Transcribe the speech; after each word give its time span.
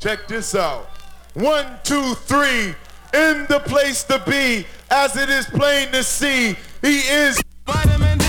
Check 0.00 0.28
this 0.28 0.54
out. 0.54 0.90
One, 1.34 1.66
two, 1.82 2.14
three. 2.14 2.72
In 3.12 3.46
the 3.48 3.60
place 3.66 4.04
to 4.04 4.22
be, 4.28 4.64
as 4.92 5.16
it 5.16 5.28
is 5.28 5.46
plain 5.46 5.88
to 5.88 6.04
see, 6.04 6.54
he 6.82 6.98
is 7.00 7.42
vitamin 7.66 8.18
D. 8.18 8.24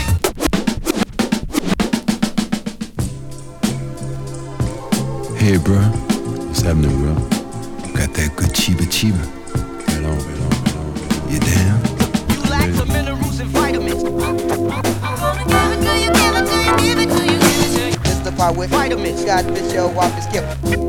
Hey, 5.37 5.57
bro. 5.57 5.77
What's 6.47 6.61
happening, 6.61 6.89
bro? 7.03 7.13
Got 7.93 8.15
that 8.15 8.33
good 8.35 8.49
chiba 8.49 8.87
chiba. 8.89 9.23
Right 9.85 10.05
on, 10.05 10.17
right 10.17 10.39
on, 10.41 10.49
right 10.63 10.75
on. 10.75 11.31
You 11.31 11.39
down? 11.39 11.79
You 12.31 12.41
lack 12.49 12.71
the 12.73 12.85
minerals 12.87 13.39
and 13.39 13.49
vitamins. 13.51 14.03
It's 18.07 18.19
the 18.21 18.31
part 18.35 18.57
with 18.57 18.71
vitamins. 18.71 19.23
Got 19.23 19.45
this 19.45 19.71
show 19.71 19.89
off 19.99 20.15
the 20.15 20.21
skip. 20.21 20.88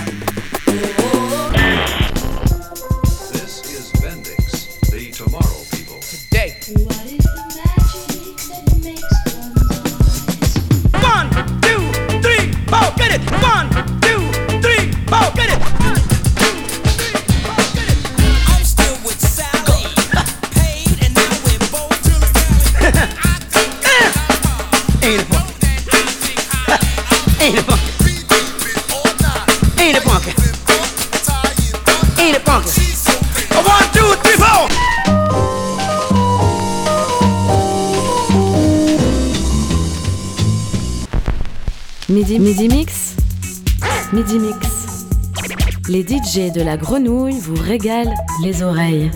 De 46.53 46.61
la 46.61 46.75
grenouille 46.75 47.39
vous 47.39 47.55
régalent 47.55 48.13
les 48.43 48.61
oreilles. 48.61 49.09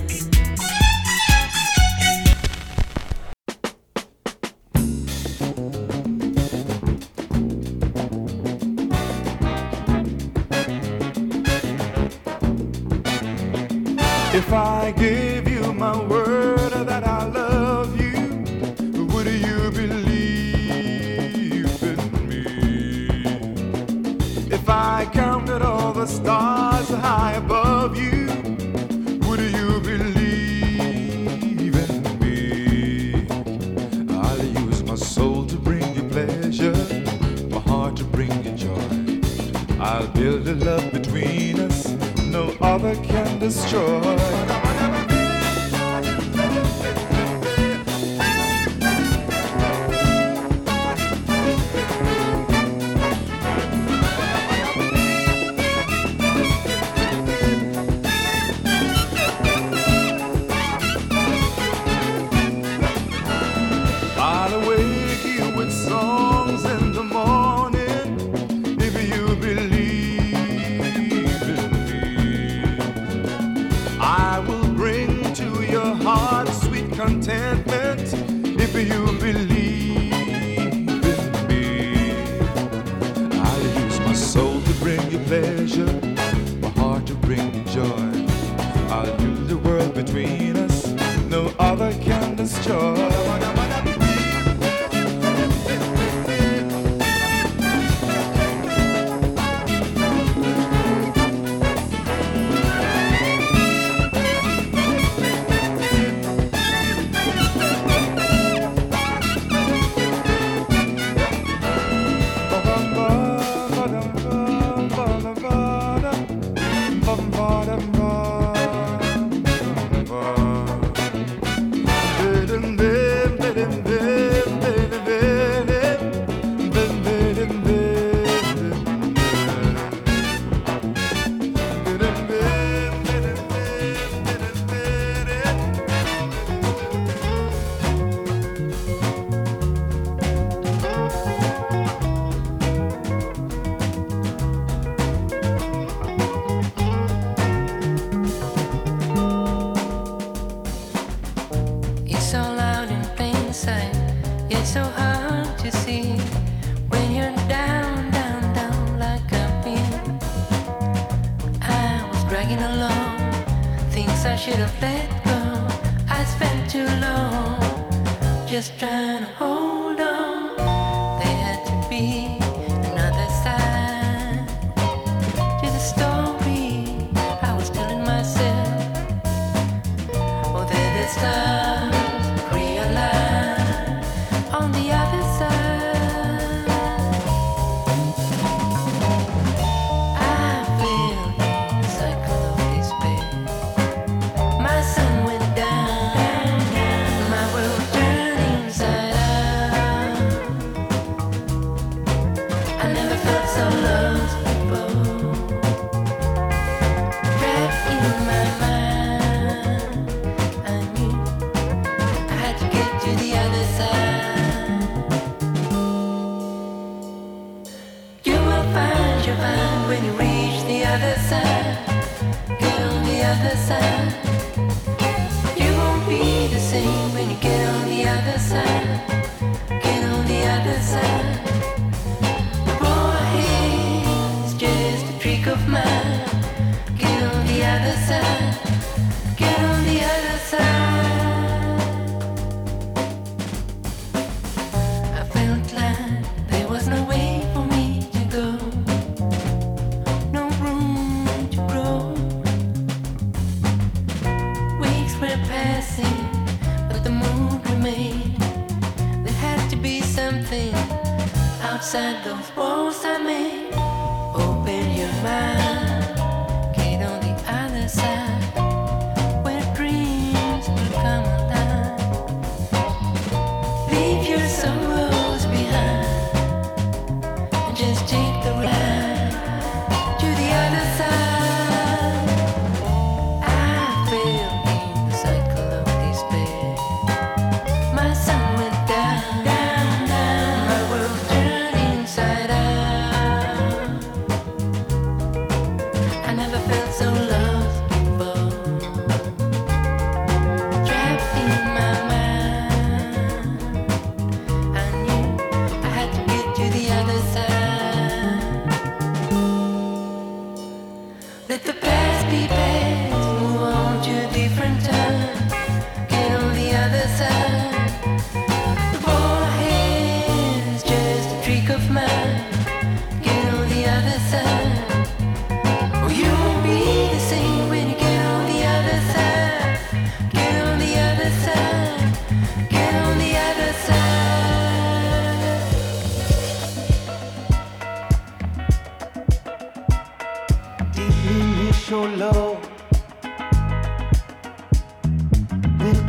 Destroy. 43.50 44.65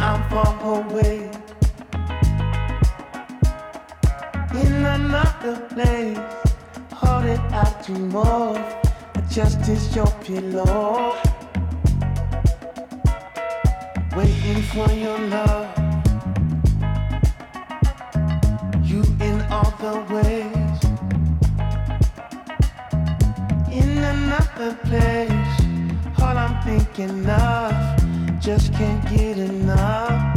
I'm 0.06 0.22
far 0.30 0.54
away 0.62 1.28
in 4.54 4.72
another 4.98 5.56
place, 5.72 6.16
holding 6.92 7.40
out 7.52 7.82
to 7.86 7.92
more. 7.92 8.56
Just 9.28 9.68
is 9.68 9.96
your 9.96 10.06
pillow, 10.22 11.16
waiting 14.16 14.62
for 14.70 14.88
your 14.92 15.18
love. 15.18 15.66
You 18.84 19.02
in 19.28 19.40
all 19.50 19.72
the 19.82 19.94
ways, 20.14 20.78
in 23.72 23.98
another 24.14 24.72
place. 24.84 25.52
All 26.22 26.38
I'm 26.38 26.62
thinking 26.62 27.28
of 27.28 27.95
just 28.46 28.72
can't 28.74 29.04
get 29.10 29.38
enough. 29.38 30.35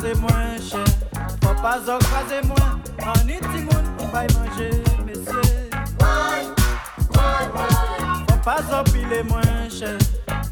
kaze 0.00 0.14
mwen 0.14 0.60
chè 0.60 0.84
Papa 1.40 1.78
zok 1.86 2.00
kaze 2.00 2.40
mwen 2.48 2.80
An 3.04 3.28
iti 3.28 3.60
moun 3.66 3.84
pou 3.98 4.06
bay 4.12 4.26
manje 4.34 4.70
mesye 5.04 5.70
Papa 8.26 8.56
zok 8.70 8.88
pile 8.92 9.22
mwen 9.28 9.68
chè 9.68 9.92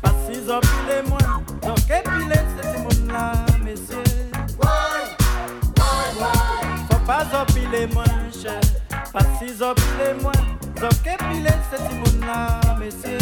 Pasi 0.03 0.43
zok 0.47 0.63
pile 0.69 1.03
mwen 1.09 1.25
Zok 1.65 1.91
epile 2.01 2.41
se 2.53 2.63
ti 2.73 2.79
moun 2.85 3.09
la 3.13 3.25
mesye 3.65 4.05
Papa 6.89 7.25
zok 7.33 7.47
pile 7.55 7.87
mwen 7.95 8.31
chè 8.43 8.57
Pasi 9.13 9.55
zok 9.59 9.77
pile 9.81 10.15
mwen 10.23 10.43
Zok 10.81 11.07
epile 11.17 11.55
se 11.71 11.77
ti 11.89 11.95
moun 12.03 12.21
la 12.27 12.77
mesye 12.79 13.19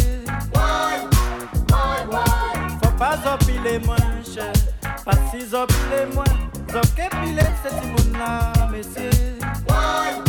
Fwa 2.80 2.90
pa 2.98 3.16
zok 3.22 3.46
pile 3.46 3.78
mwen 3.86 4.24
chè 4.34 4.75
pas 5.06 5.14
si 5.30 5.46
zop 5.46 5.70
le 5.90 6.00
mwen, 6.16 6.32
zop 6.72 6.88
ke 6.98 7.06
pile 7.14 7.46
se 7.62 7.70
ti 7.70 7.86
moun 7.92 8.18
la 8.18 8.66
mesye 8.72 10.25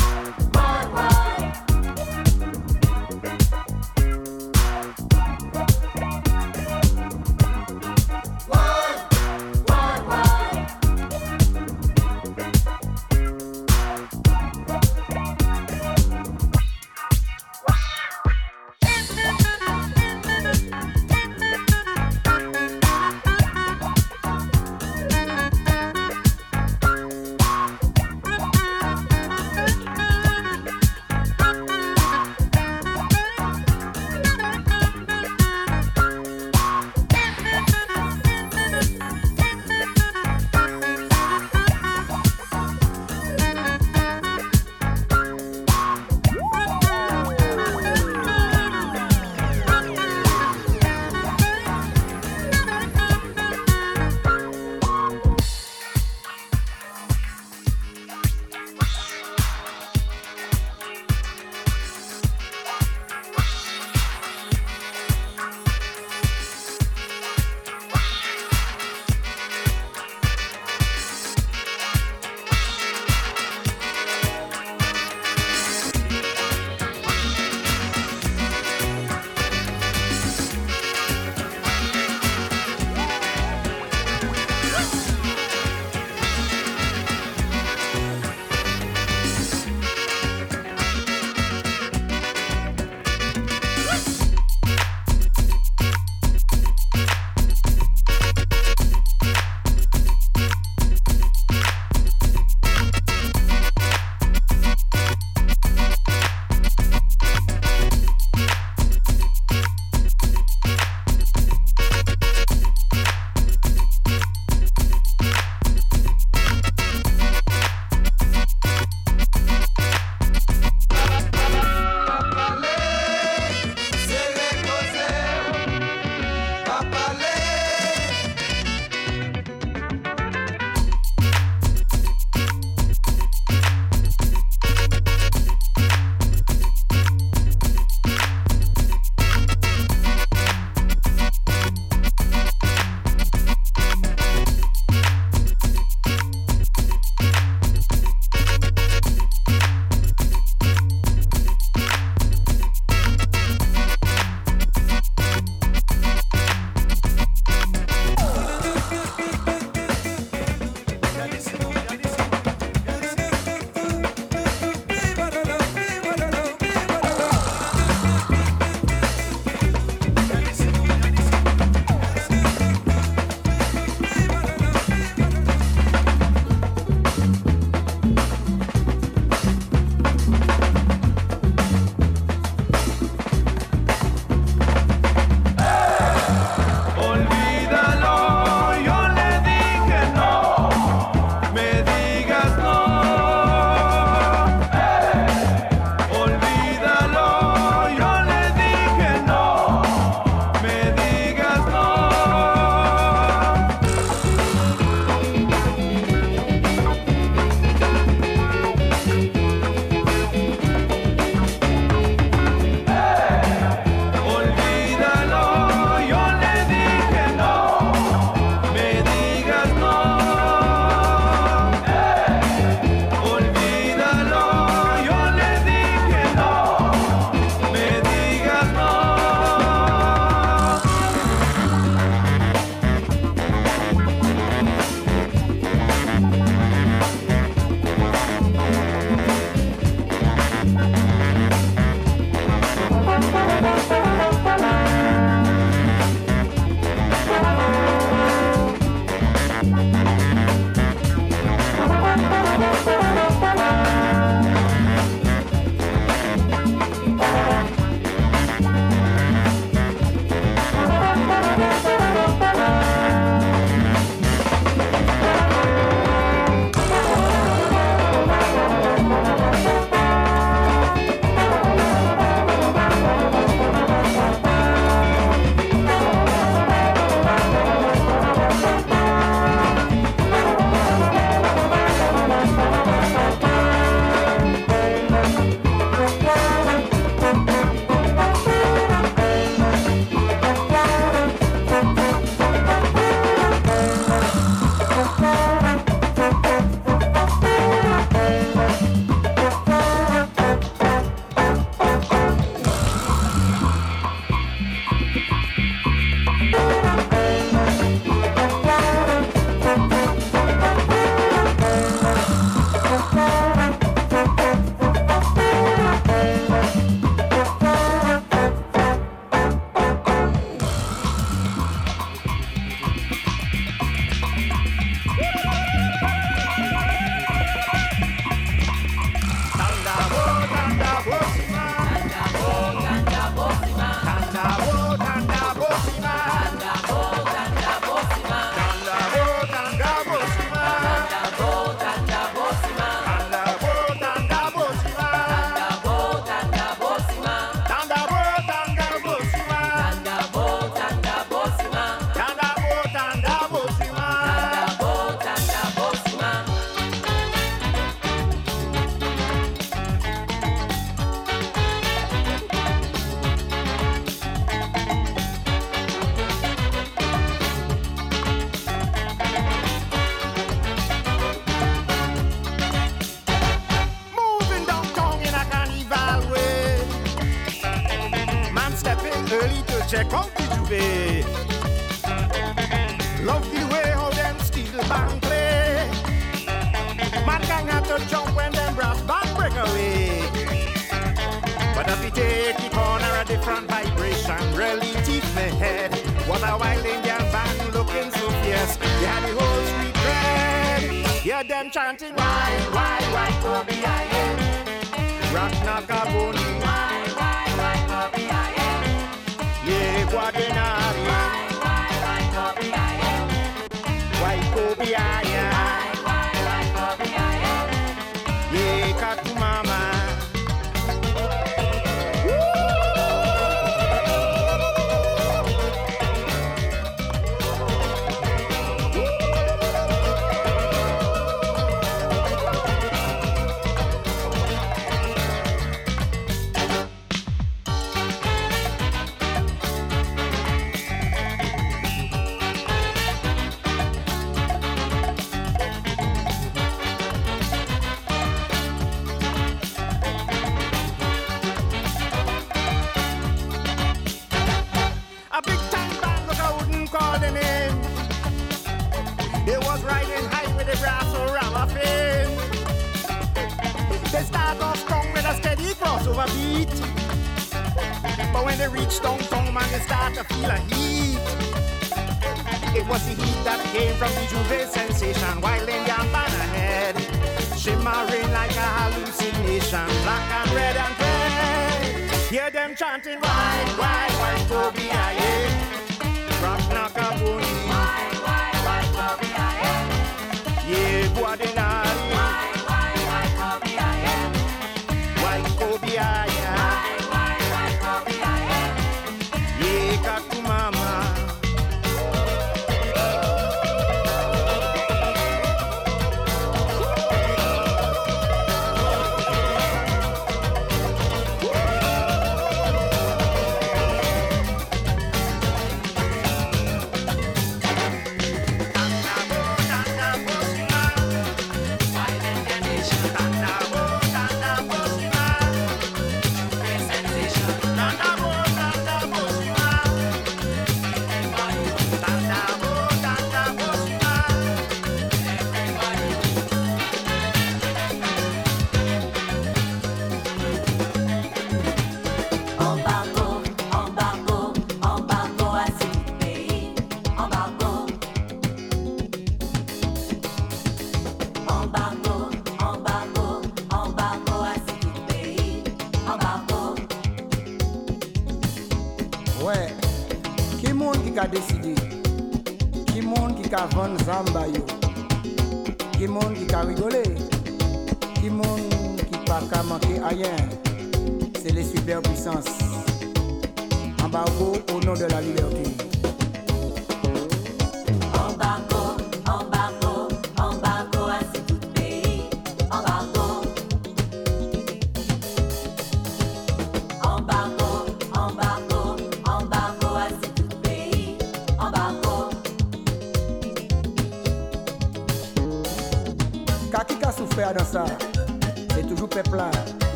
rock 405.37 405.53
knock 405.63 405.89
our 405.91 406.05
bones 406.05 406.46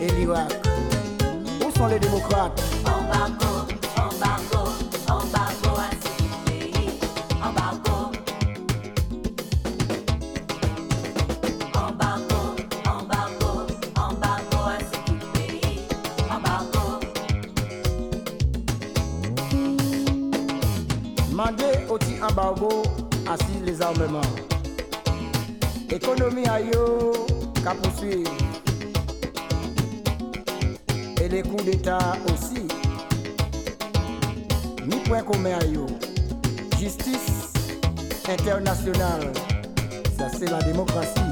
Et 0.00 0.08
l'Irak. 0.18 0.52
Où 1.64 1.70
sont 1.78 1.86
les 1.86 2.00
démocrates? 2.00 2.60
Embargo, 2.84 3.68
embargo, 3.96 4.68
embargo 5.08 5.78
à 5.78 5.90
ces 6.02 6.24
pays. 6.50 6.90
Embargo. 7.38 8.10
Embargo, 11.72 12.56
embargo, 12.84 13.66
embargo 13.96 14.58
à 14.66 14.78
ces 14.80 15.14
pays. 15.38 15.86
Embargo. 16.28 16.98
Mandez 21.32 21.86
au 21.88 21.96
petit 21.96 22.20
embargo 22.20 22.82
assis 23.30 23.60
les 23.64 23.80
armements. 23.80 24.32
Économie 25.88 26.48
à 26.48 26.60
yo, 26.60 27.12
qu'a 27.62 27.74
poursuivre 27.74 28.32
les 31.30 31.42
coups 31.42 31.64
d'État 31.64 32.16
aussi. 32.32 32.66
Ni 34.86 34.96
point 35.04 35.22
commun 35.22 35.58
Justice 36.78 37.52
internationale, 38.28 39.32
ça 40.16 40.28
c'est 40.30 40.50
la 40.50 40.62
démocratie. 40.62 41.27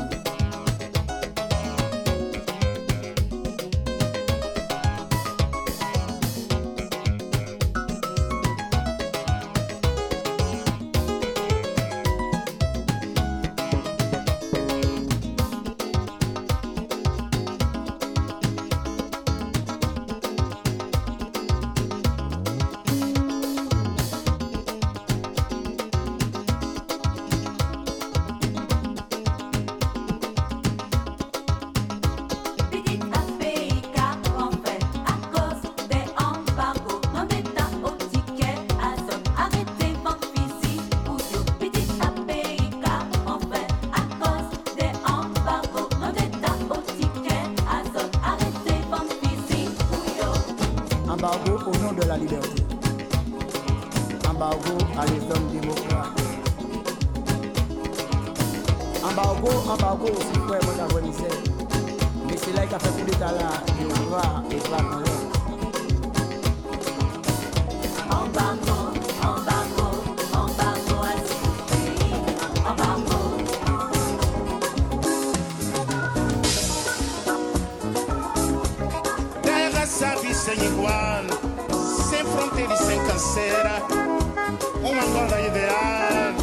Angola 85.37 85.49
ideal. 85.49 86.35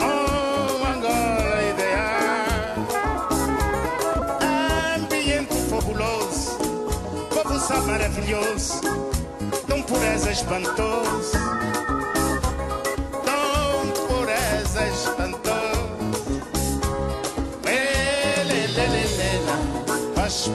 Oh, 0.00 0.84
Angola 0.84 1.62
ideal. 1.72 2.86
Ambiente 4.96 5.54
fabuloso, 5.70 6.58
povo 7.30 7.58
maravilhoso, 7.86 8.80
tão 9.66 9.82
pureza 9.82 10.30
espantoso. 10.32 11.38
Tão 13.24 13.88
pureza 14.06 14.86
espantoso. 14.88 15.54
Ele, 17.66 18.52
ele, 18.52 18.80
ele, 18.80 18.98
ele, 18.98 20.14
faz 20.14 20.50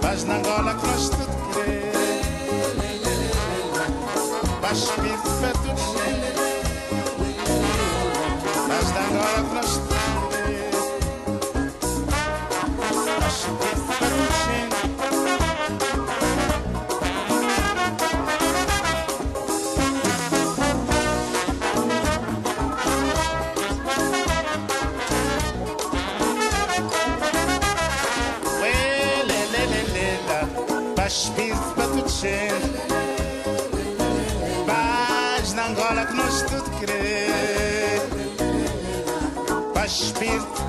tudo 0.00 0.24
na 0.24 0.36
Angola 0.36 0.74
nós 0.86 1.08
tudo 1.08 1.43
method. 5.24 6.53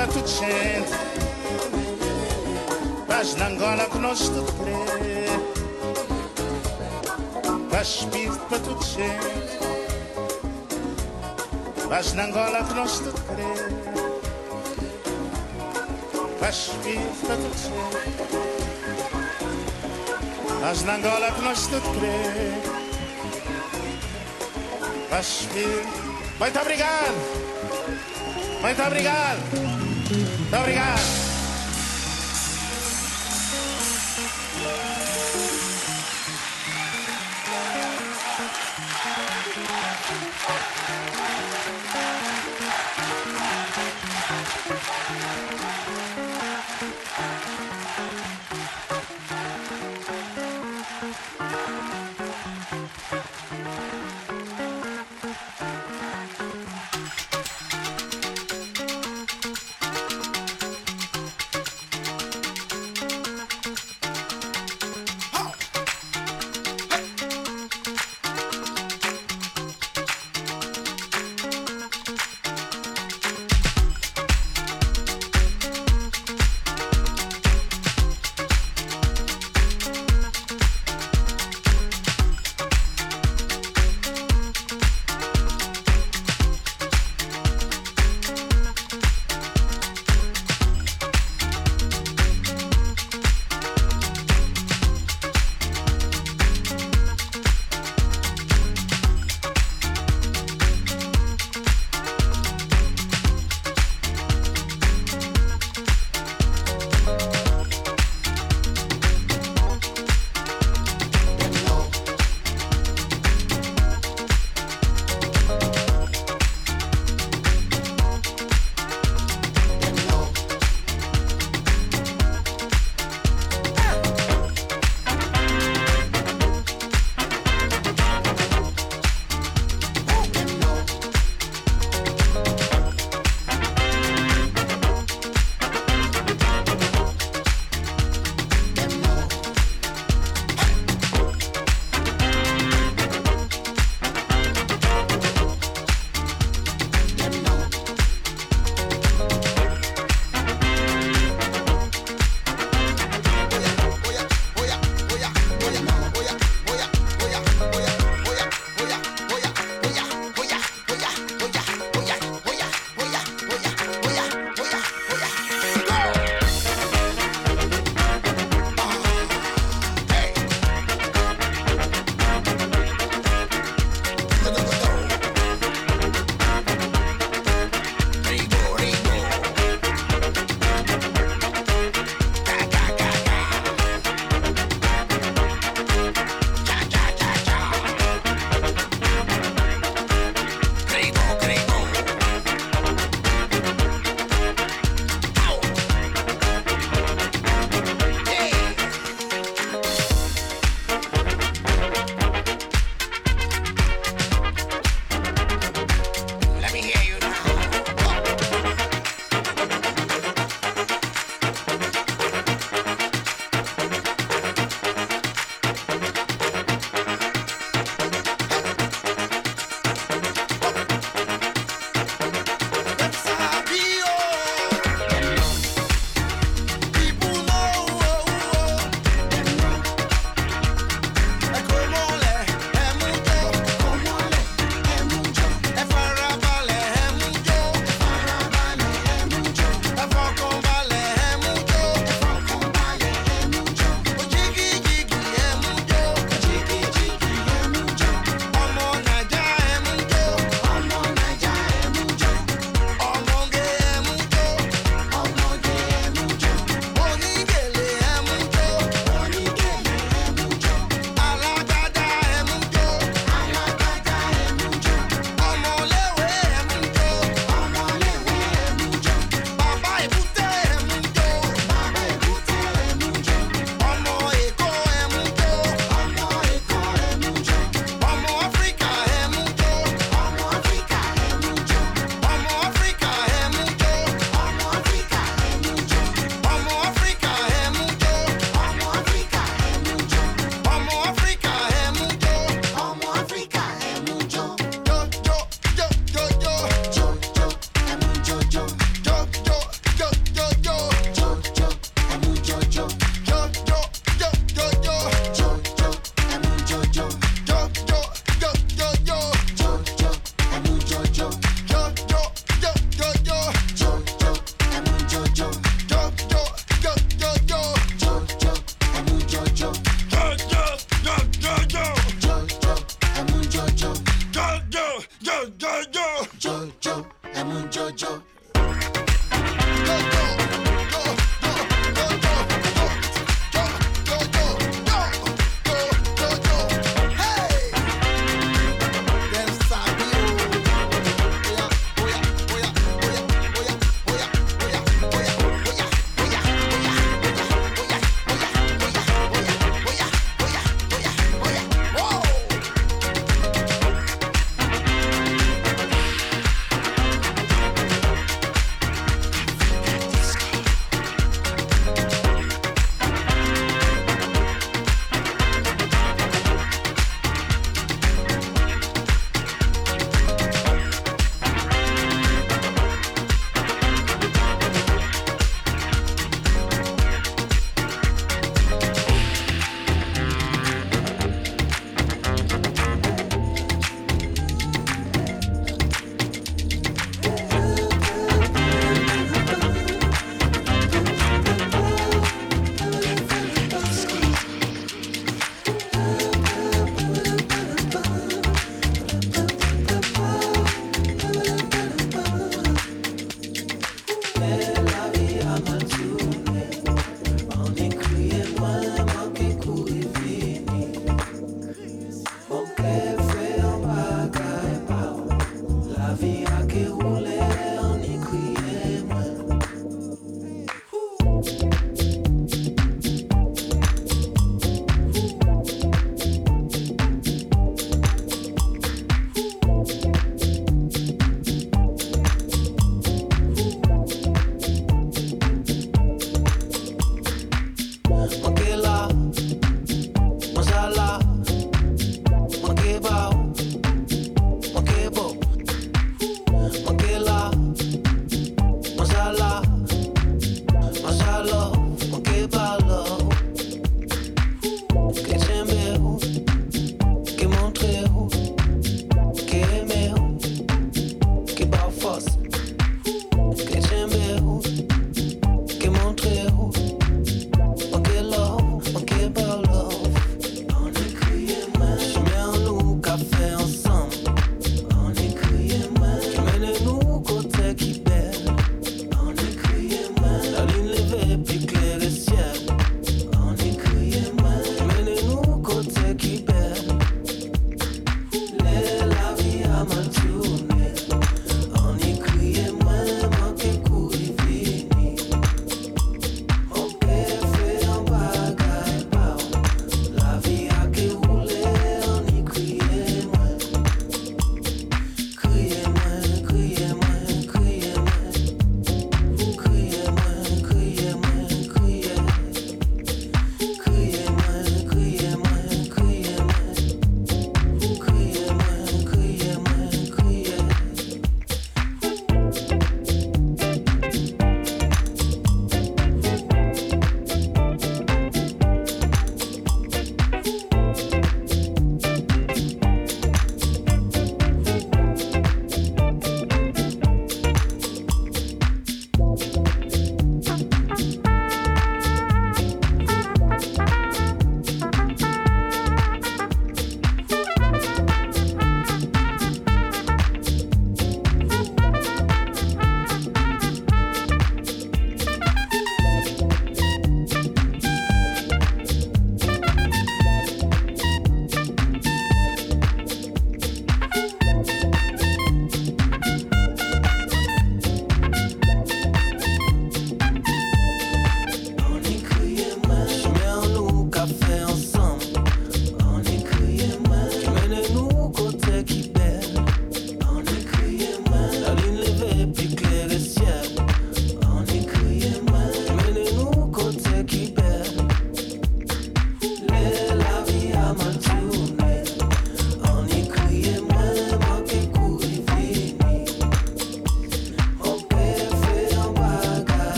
Para 0.00 0.12
tudo 0.12 0.28
gente 0.28 0.90
Paz 3.06 3.34
na 3.34 3.48
Angola 3.48 3.84
que 3.84 3.98
nós 3.98 4.28
tudo 4.30 4.50
querer 4.52 5.28
Faz 7.70 7.88
espírito 7.88 8.38
para 8.48 8.58
tudo 8.60 8.82
gente 8.82 9.58
Paz 11.86 12.14
na 12.14 12.24
Angola 12.24 12.64
que 12.64 12.74
nós 12.74 12.98
tudo 13.00 13.20
querer 13.26 13.68
Faz 16.40 16.56
espírito 16.56 17.26
para 17.26 17.36
tudo 17.36 17.58
gente 17.58 18.30
Mas 20.62 20.82
na 20.84 20.94
Angola 20.94 21.32
que 21.32 21.42
nós 21.42 21.66
tudo 21.66 21.92
querer 21.92 22.62
Vai 25.10 25.22
subir 25.22 25.84
Muito 26.38 26.58
obrigado 26.58 27.40
Muito 28.60 28.82
obrigado. 28.82 29.38
Muito 29.52 30.56
obrigado 30.56 31.29